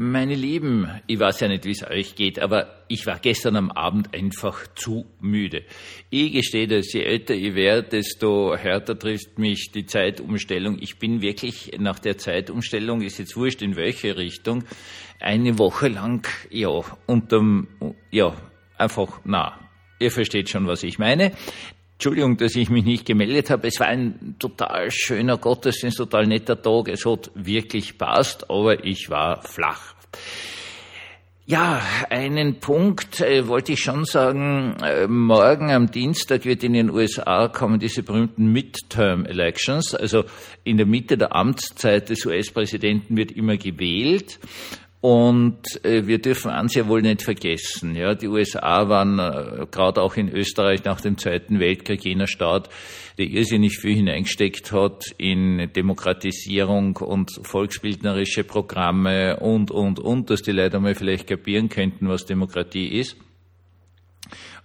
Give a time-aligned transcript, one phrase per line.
[0.00, 3.72] Meine Lieben, ich weiß ja nicht, wie es euch geht, aber ich war gestern am
[3.72, 5.64] Abend einfach zu müde.
[6.08, 10.78] Ich gestehe, dass je älter ich werde, desto härter trifft mich die Zeitumstellung.
[10.80, 14.62] Ich bin wirklich nach der Zeitumstellung, ist jetzt wurscht in welche Richtung,
[15.18, 17.66] eine Woche lang, ja, unterm,
[18.12, 18.36] ja,
[18.76, 19.58] einfach, na,
[19.98, 21.32] ihr versteht schon, was ich meine.
[21.98, 23.66] Entschuldigung, dass ich mich nicht gemeldet habe.
[23.66, 26.86] Es war ein total schöner Gottesdienst, total netter Tag.
[26.86, 29.96] Es hat wirklich passt, aber ich war flach.
[31.44, 34.76] Ja, einen Punkt äh, wollte ich schon sagen.
[34.80, 39.92] Äh, morgen am Dienstag wird in den USA kommen diese berühmten Midterm Elections.
[39.92, 40.24] Also
[40.62, 44.38] in der Mitte der Amtszeit des US-Präsidenten wird immer gewählt.
[45.00, 47.94] Und äh, wir dürfen eins ja wohl nicht vergessen.
[47.94, 52.68] Ja, die USA waren äh, gerade auch in Österreich nach dem Zweiten Weltkrieg jener Staat,
[53.16, 60.52] der irrsinnig viel hineingesteckt hat in Demokratisierung und volksbildnerische Programme und, und, und, dass die
[60.52, 63.16] Leute mal vielleicht kapieren könnten, was Demokratie ist.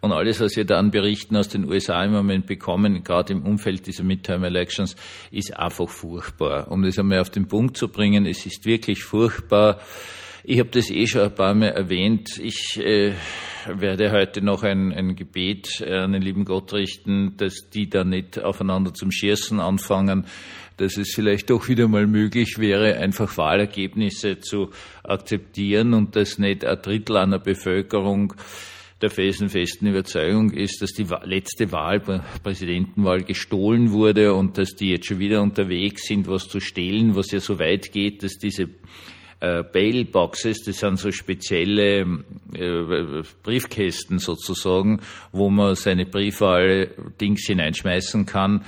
[0.02, 3.44] Und alles, was wir da an Berichten aus den USA im Moment bekommen, gerade im
[3.44, 4.96] Umfeld dieser Midterm Elections,
[5.32, 6.70] ist einfach furchtbar.
[6.72, 9.80] Um das einmal auf den Punkt zu bringen, es ist wirklich furchtbar,
[10.44, 12.38] ich habe das eh schon ein paar Mal erwähnt.
[12.38, 13.14] Ich äh,
[13.66, 18.40] werde heute noch ein, ein Gebet an den lieben Gott richten, dass die da nicht
[18.40, 20.26] aufeinander zum Schießen anfangen,
[20.78, 24.72] dass es vielleicht doch wieder mal möglich wäre, einfach Wahlergebnisse zu
[25.04, 28.34] akzeptieren und dass nicht ein Drittel einer Bevölkerung
[29.02, 32.02] der felsenfesten Überzeugung ist, dass die letzte Wahl,
[32.42, 37.32] Präsidentenwahl gestohlen wurde und dass die jetzt schon wieder unterwegs sind, was zu stehlen, was
[37.32, 38.70] ja so weit geht, dass diese
[39.44, 42.02] äh, Bailboxes, das sind so spezielle
[42.54, 45.02] äh, Briefkästen sozusagen,
[45.34, 48.64] wo man seine Briefwahl-Dings hineinschmeißen kann,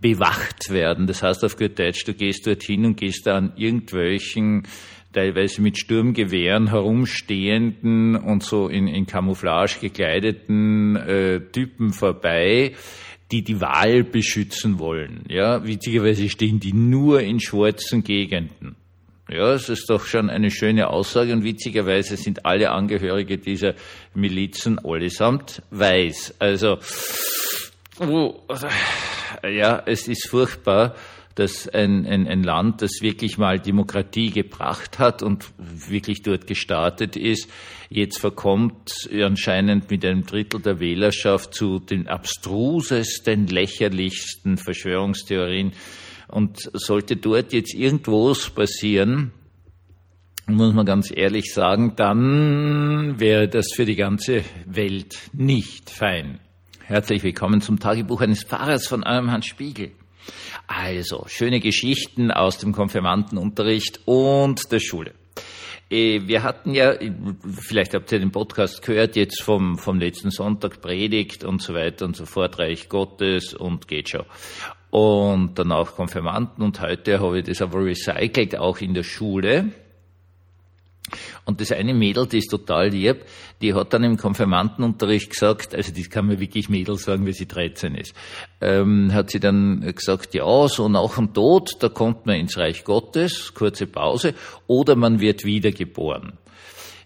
[0.00, 1.08] bewacht werden.
[1.08, 4.68] Das heißt auf gut Deutsch, du gehst dorthin und gehst da an irgendwelchen
[5.12, 12.74] teilweise mit Sturmgewehren herumstehenden und so in, in Camouflage gekleideten äh, Typen vorbei,
[13.32, 15.24] die die Wahl beschützen wollen.
[15.28, 18.76] Ja, witzigerweise stehen die nur in schwarzen Gegenden.
[19.32, 23.74] Ja, es ist doch schon eine schöne Aussage und witzigerweise sind alle Angehörige dieser
[24.12, 26.34] Milizen allesamt weiß.
[26.40, 26.78] Also,
[28.00, 28.40] oh,
[29.44, 30.96] ja, es ist furchtbar,
[31.34, 37.16] dass ein, ein, ein Land, das wirklich mal Demokratie gebracht hat und wirklich dort gestartet
[37.16, 37.48] ist,
[37.88, 45.72] jetzt verkommt anscheinend mit einem Drittel der Wählerschaft zu den abstrusesten, lächerlichsten Verschwörungstheorien
[46.28, 49.32] und sollte dort jetzt irgendwas passieren,
[50.46, 56.40] muss man ganz ehrlich sagen, dann wäre das für die ganze Welt nicht fein.
[56.84, 59.92] Herzlich willkommen zum Tagebuch eines Pfarrers von eurem Hans Spiegel.
[60.66, 65.14] Also, schöne Geschichten aus dem Konfirmandenunterricht und der Schule.
[65.90, 66.94] Äh, wir hatten ja,
[67.52, 72.04] vielleicht habt ihr den Podcast gehört, jetzt vom, vom letzten Sonntag Predigt und so weiter
[72.04, 74.24] und so fort, Reich Gottes und geht schon
[74.90, 79.72] und danach Konfirmanden und heute habe ich das aber recycelt, auch in der Schule.
[81.44, 83.24] Und das eine Mädel, die ist total lieb,
[83.60, 87.46] die hat dann im Konfirmandenunterricht gesagt, also das kann man wirklich Mädel sagen, wie sie
[87.46, 88.14] 13 ist,
[88.60, 92.84] ähm, hat sie dann gesagt, ja, so nach dem Tod, da kommt man ins Reich
[92.84, 94.34] Gottes, kurze Pause,
[94.66, 96.34] oder man wird wiedergeboren.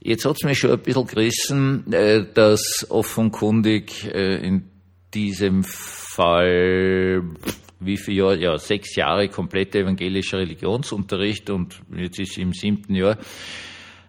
[0.01, 4.69] Jetzt hat's mich schon ein bisschen gerissen, äh, dass offenkundig äh, in
[5.15, 7.23] diesem Fall
[7.81, 12.95] wie viel Jahr, ja, sechs Jahre kompletter evangelischer Religionsunterricht und jetzt ist sie im siebten
[12.95, 13.19] Jahr,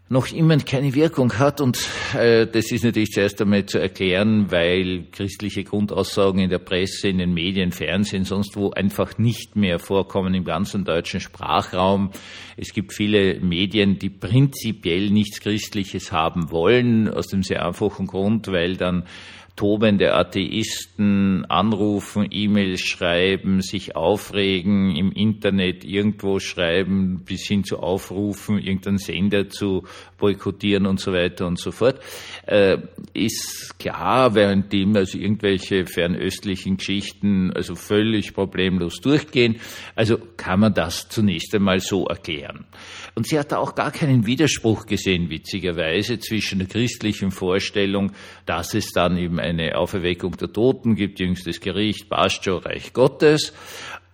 [0.08, 1.62] noch immer keine Wirkung hat.
[1.62, 1.80] Und
[2.14, 7.18] äh, das ist natürlich zuerst einmal zu erklären, weil christliche Grundaussagen in der Presse, in
[7.18, 12.12] den Medien, Fernsehen, sonst wo einfach nicht mehr vorkommen im ganzen deutschen Sprachraum.
[12.56, 18.48] Es gibt viele Medien, die prinzipiell nichts Christliches haben wollen, aus dem sehr einfachen Grund,
[18.48, 19.06] weil dann
[19.56, 28.60] tobende Atheisten anrufen, E-Mails schreiben, sich aufregen, im Internet irgendwo schreiben, bis hin zu aufrufen,
[28.60, 29.84] irgendeinen Sender zu
[30.18, 32.02] boykottieren und so weiter und so fort,
[32.48, 32.78] äh,
[33.14, 39.58] ist klar, währenddem also irgendwelche fernöstlichen Geschichten also völlig problemlos durchgehen.
[39.96, 42.66] Also kann man das zunächst einmal so erklären.
[43.16, 48.12] Und sie hat da auch gar keinen Widerspruch gesehen, witzigerweise, zwischen der christlichen Vorstellung,
[48.46, 53.54] dass es dann eben eine Auferweckung der Toten gibt, jüngstes Gericht, passt schon, Reich Gottes,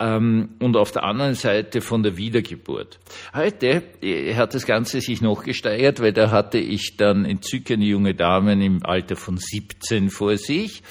[0.01, 2.99] ähm, und auf der anderen Seite von der Wiedergeburt.
[3.35, 8.15] Heute äh, hat das Ganze sich noch gesteigert, weil da hatte ich dann entzückende junge
[8.15, 10.81] Damen im Alter von 17 vor sich,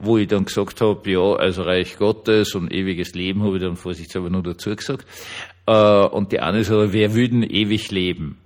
[0.00, 3.76] wo ich dann gesagt habe, ja, also Reich Gottes und ewiges Leben habe ich dann
[3.76, 5.06] vorsichtshalber nur dazu gesagt.
[5.66, 8.38] Äh, und die eine so, wer würden ewig leben?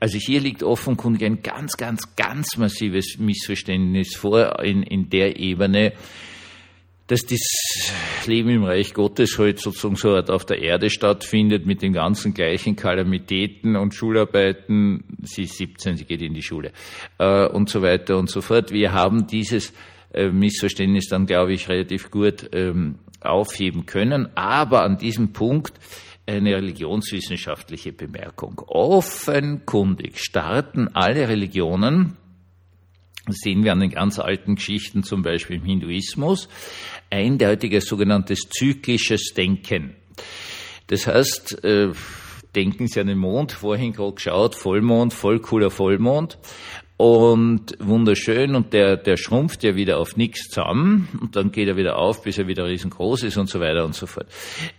[0.00, 5.92] Also hier liegt offenkundig ein ganz, ganz, ganz massives Missverständnis vor in, in der Ebene,
[7.06, 7.40] dass das
[8.26, 12.76] Leben im Reich Gottes halt sozusagen so auf der Erde stattfindet mit den ganzen gleichen
[12.76, 15.04] Kalamitäten und Schularbeiten.
[15.22, 16.72] Sie ist 17, sie geht in die Schule
[17.18, 18.70] äh, und so weiter und so fort.
[18.70, 19.72] Wir haben dieses
[20.14, 24.28] äh, Missverständnis dann, glaube ich, relativ gut ähm, aufheben können.
[24.36, 25.72] Aber an diesem Punkt
[26.30, 28.60] eine religionswissenschaftliche Bemerkung.
[28.66, 32.16] Offenkundig starten alle Religionen
[33.26, 36.48] das sehen wir an den ganz alten Geschichten, zum Beispiel im Hinduismus,
[37.10, 39.94] eindeutiges sogenanntes zyklisches Denken.
[40.88, 41.92] Das heißt, äh,
[42.56, 46.38] denken Sie an den Mond, vorhin gerade geschaut, Vollmond, voll cooler Vollmond
[47.00, 51.78] und wunderschön und der, der schrumpft ja wieder auf nichts zusammen und dann geht er
[51.78, 54.26] wieder auf, bis er wieder riesengroß ist und so weiter und so fort.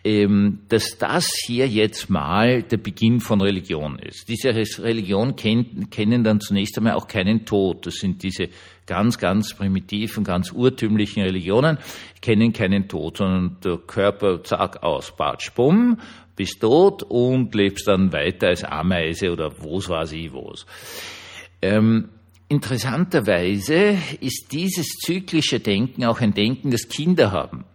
[0.04, 4.30] Ähm, dass das hier jetzt mal der Beginn von Religion ist.
[4.30, 7.88] Diese Religion kennt, kennen dann zunächst einmal auch keinen Tod.
[7.88, 8.50] Das sind diese
[8.86, 11.80] ganz, ganz primitiven, ganz urtümlichen Religionen,
[12.22, 15.98] kennen keinen Tod, sondern der Körper, zack, aus, batsch, bumm,
[16.36, 20.68] bist tot und lebst dann weiter als Ameise oder wo's weiß ich wo's.
[21.62, 22.10] Ähm,
[22.48, 27.66] interessanterweise ist dieses zyklische Denken auch ein Denken, das Kinder haben.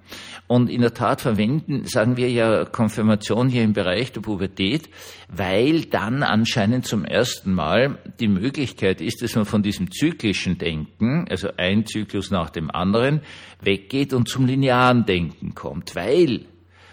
[0.48, 4.88] Und in der Tat verwenden, sagen wir ja Konfirmation hier im Bereich der Pubertät,
[5.28, 11.26] weil dann anscheinend zum ersten Mal die Möglichkeit ist, dass man von diesem zyklischen Denken,
[11.28, 13.22] also ein Zyklus nach dem anderen,
[13.60, 15.96] weggeht und zum linearen Denken kommt.
[15.96, 16.46] Weil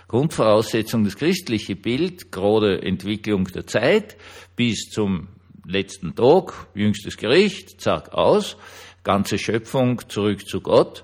[0.07, 4.17] Grundvoraussetzung das christliche Bild, gerade Entwicklung der Zeit
[4.55, 5.27] bis zum
[5.65, 8.57] letzten Tag, jüngstes Gericht, zack, aus,
[9.03, 11.03] ganze Schöpfung zurück zu Gott,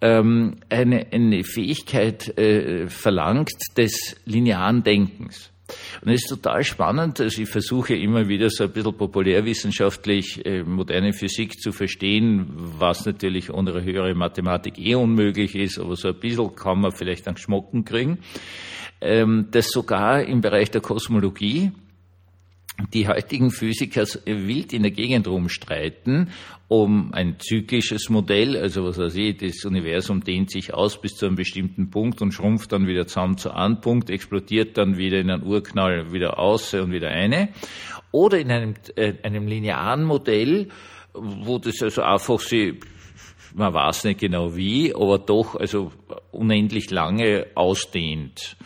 [0.00, 5.50] ähm, eine, eine Fähigkeit äh, verlangt des linearen Denkens.
[6.02, 10.62] Und es ist total spannend, also ich versuche immer wieder so ein bisschen populärwissenschaftlich äh,
[10.62, 16.20] moderne Physik zu verstehen, was natürlich ohne höhere Mathematik eh unmöglich ist, aber so ein
[16.20, 18.18] bisschen kann man vielleicht einen Schmocken kriegen,
[19.00, 21.72] ähm, dass sogar im Bereich der Kosmologie
[22.92, 26.30] die heutigen Physiker wild in der Gegend rumstreiten
[26.68, 31.26] um ein zyklisches Modell, also was weiß ich, das Universum dehnt sich aus bis zu
[31.26, 35.30] einem bestimmten Punkt und schrumpft dann wieder zusammen zu einem Punkt, explodiert dann wieder in
[35.30, 37.50] einen Urknall wieder aus und wieder eine.
[38.10, 40.68] Oder in einem, äh, einem linearen Modell,
[41.14, 42.80] wo das also einfach sie,
[43.54, 45.92] man weiß nicht genau wie, aber doch also
[46.32, 48.56] unendlich lange ausdehnt.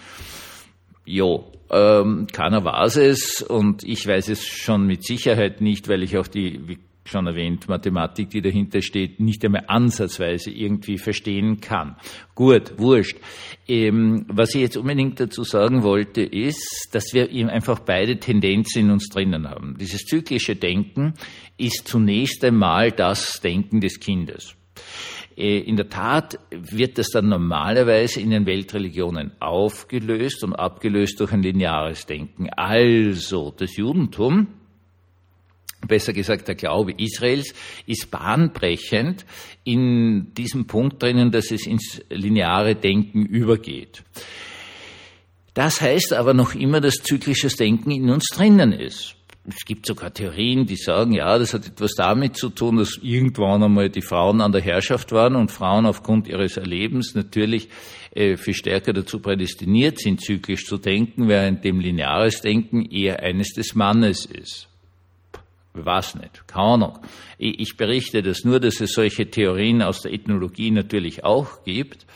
[1.04, 6.18] Jo, ähm, keiner weiß es und ich weiß es schon mit Sicherheit nicht, weil ich
[6.18, 11.96] auch die, wie schon erwähnt, Mathematik, die dahinter steht, nicht einmal ansatzweise irgendwie verstehen kann.
[12.34, 13.18] Gut, wurscht.
[13.68, 18.82] Ähm, was ich jetzt unbedingt dazu sagen wollte, ist, dass wir eben einfach beide Tendenzen
[18.82, 19.76] in uns drinnen haben.
[19.78, 21.14] Dieses zyklische Denken
[21.56, 24.54] ist zunächst einmal das Denken des Kindes.
[25.36, 31.32] Äh, in der Tat wird das dann normalerweise in den Weltreligionen aufgelöst und abgelöst durch
[31.32, 32.50] ein lineares Denken.
[32.50, 34.48] Also das Judentum,
[35.86, 37.54] besser gesagt der Glaube Israels,
[37.86, 39.24] ist bahnbrechend
[39.64, 44.04] in diesem Punkt drinnen, dass es ins lineare Denken übergeht.
[45.54, 49.16] Das heißt aber noch immer, dass zyklisches Denken in uns drinnen ist
[49.48, 53.62] es gibt sogar Theorien, die sagen, ja, das hat etwas damit zu tun, dass irgendwann
[53.62, 57.68] einmal die Frauen an der Herrschaft waren und Frauen aufgrund ihres Erlebens natürlich
[58.14, 63.54] äh, viel stärker dazu prädestiniert sind, zyklisch zu denken, während dem lineares Denken eher eines
[63.54, 64.68] des Mannes ist.
[65.72, 66.98] Weiß nicht, keine Ahnung.
[67.38, 72.06] Ich berichte das nur, dass es solche Theorien aus der Ethnologie natürlich auch gibt.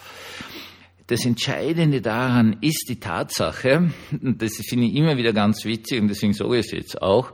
[1.06, 3.90] Das Entscheidende daran ist die Tatsache,
[4.23, 7.32] und das finde ich immer wieder ganz witzig und deswegen sage ich es jetzt auch,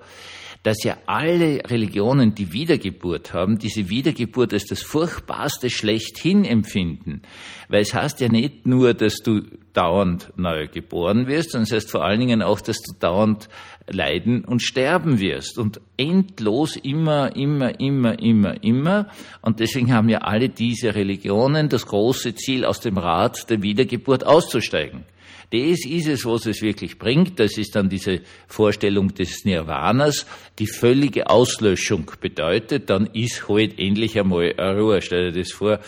[0.62, 7.22] dass ja alle Religionen die Wiedergeburt haben, diese Wiedergeburt als das Furchtbarste schlechthin empfinden.
[7.68, 9.40] Weil es heißt ja nicht nur, dass du
[9.72, 13.48] dauernd neu geboren wirst, sondern es heißt vor allen Dingen auch, dass du dauernd
[13.88, 15.58] leiden und sterben wirst.
[15.58, 19.08] Und endlos immer, immer, immer, immer, immer.
[19.40, 24.26] Und deswegen haben ja alle diese Religionen das große Ziel, aus dem Rad der Wiedergeburt
[24.26, 25.04] auszusteigen.
[25.50, 27.40] Das ist es, was es wirklich bringt.
[27.40, 30.26] Das ist dann diese Vorstellung des Nirvanas,
[30.58, 32.90] die völlige Auslöschung bedeutet.
[32.90, 35.02] Dann ist halt endlich einmal Ruhe.
[35.02, 35.80] Stell dir das vor,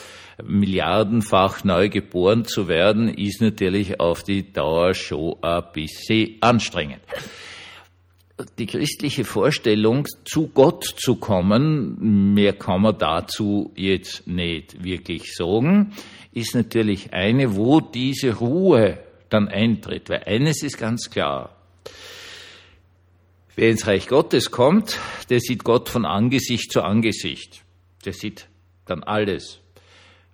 [0.42, 7.00] milliardenfach neu geboren zu werden, ist natürlich auf die Dauer schon ein bisschen anstrengend
[8.58, 15.92] die christliche Vorstellung, zu Gott zu kommen, mehr kann man dazu jetzt nicht wirklich sagen,
[16.32, 18.98] ist natürlich eine, wo diese Ruhe
[19.32, 20.08] dann eintritt.
[20.08, 21.56] Weil eines ist ganz klar.
[23.54, 24.98] Wer ins Reich Gottes kommt,
[25.28, 27.62] der sieht Gott von Angesicht zu Angesicht.
[28.04, 28.48] Der sieht
[28.86, 29.60] dann alles.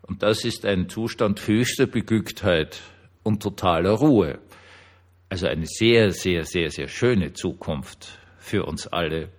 [0.03, 2.81] Und das ist ein Zustand höchster Beglücktheit
[3.23, 4.39] und totaler Ruhe.
[5.29, 9.31] Also eine sehr, sehr, sehr, sehr schöne Zukunft für uns alle.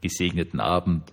[0.00, 1.12] Gesegneten Abend.